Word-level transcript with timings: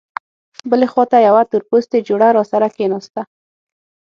بلې 0.69 0.87
خوا 0.91 1.03
ته 1.11 1.17
یوه 1.27 1.41
تورپوستې 1.49 1.99
جوړه 2.07 2.27
راسره 2.37 2.67
کېناسته. 2.75 3.21